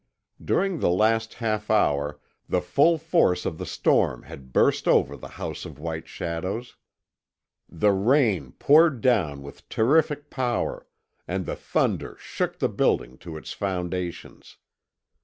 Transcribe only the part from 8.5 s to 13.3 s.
poured down with terrific power, and the thunder shook the building